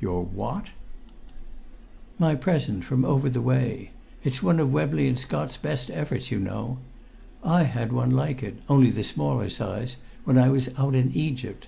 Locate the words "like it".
8.12-8.58